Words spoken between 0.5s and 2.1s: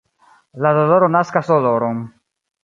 La doloro naskas doloron.